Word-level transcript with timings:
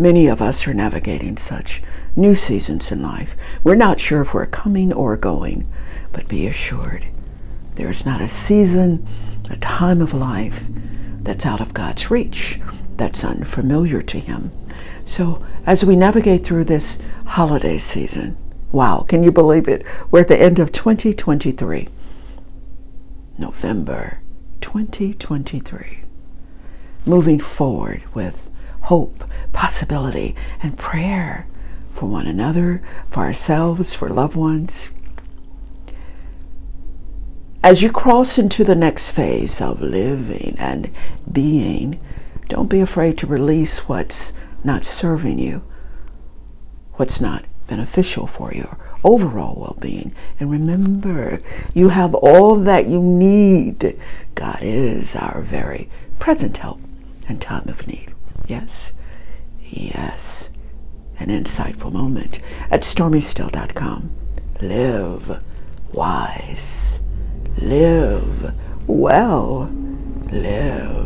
Many 0.00 0.28
of 0.28 0.40
us 0.40 0.66
are 0.66 0.72
navigating 0.72 1.36
such 1.36 1.82
new 2.16 2.34
seasons 2.34 2.90
in 2.90 3.02
life. 3.02 3.36
We're 3.62 3.74
not 3.74 4.00
sure 4.00 4.22
if 4.22 4.32
we're 4.32 4.46
coming 4.46 4.94
or 4.94 5.14
going, 5.14 5.70
but 6.10 6.26
be 6.26 6.46
assured 6.46 7.06
there 7.74 7.90
is 7.90 8.06
not 8.06 8.22
a 8.22 8.26
season, 8.28 9.06
a 9.50 9.58
time 9.58 10.00
of 10.00 10.14
life 10.14 10.64
that's 11.20 11.44
out 11.44 11.60
of 11.60 11.74
God's 11.74 12.10
reach, 12.10 12.58
that's 12.96 13.22
unfamiliar 13.22 14.00
to 14.00 14.18
Him. 14.18 14.50
So 15.04 15.44
as 15.66 15.84
we 15.84 15.96
navigate 15.96 16.46
through 16.46 16.64
this 16.64 16.98
holiday 17.26 17.76
season, 17.76 18.38
wow, 18.72 19.04
can 19.06 19.22
you 19.22 19.30
believe 19.30 19.68
it? 19.68 19.84
We're 20.10 20.20
at 20.20 20.28
the 20.28 20.40
end 20.40 20.58
of 20.58 20.72
2023. 20.72 21.88
November 23.36 24.20
2023. 24.62 25.98
Moving 27.04 27.38
forward 27.38 28.02
with 28.14 28.49
hope, 28.90 29.22
possibility, 29.52 30.34
and 30.64 30.76
prayer 30.76 31.46
for 31.92 32.06
one 32.06 32.26
another, 32.26 32.82
for 33.08 33.20
ourselves, 33.20 33.94
for 33.94 34.08
loved 34.08 34.34
ones. 34.34 34.88
As 37.62 37.82
you 37.82 37.92
cross 37.92 38.36
into 38.36 38.64
the 38.64 38.74
next 38.74 39.10
phase 39.10 39.60
of 39.60 39.80
living 39.80 40.56
and 40.58 40.90
being, 41.30 42.00
don't 42.48 42.68
be 42.68 42.80
afraid 42.80 43.16
to 43.18 43.28
release 43.28 43.88
what's 43.88 44.32
not 44.64 44.82
serving 44.82 45.38
you, 45.38 45.62
what's 46.94 47.20
not 47.20 47.44
beneficial 47.68 48.26
for 48.26 48.52
your 48.52 48.76
overall 49.04 49.54
well 49.54 49.78
being. 49.80 50.12
And 50.40 50.50
remember, 50.50 51.38
you 51.74 51.90
have 51.90 52.12
all 52.16 52.56
that 52.56 52.88
you 52.88 53.00
need. 53.00 53.96
God 54.34 54.58
is 54.62 55.14
our 55.14 55.42
very 55.42 55.88
present 56.18 56.56
help 56.56 56.80
in 57.28 57.38
time 57.38 57.68
of 57.68 57.86
need. 57.86 58.14
Yes, 58.50 58.90
yes. 59.62 60.50
An 61.20 61.28
insightful 61.28 61.92
moment 61.92 62.40
at 62.68 62.82
stormiesteele.com. 62.82 64.10
Live 64.60 65.40
wise, 65.92 66.98
live 67.58 68.52
well, 68.88 69.70
live 70.32 70.99